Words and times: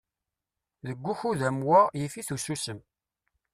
Deg 0.87 0.97
ukud 1.11 1.39
am 1.49 1.57
wa, 1.67 1.79
yif-it 1.99 2.29
ususem. 2.35 2.79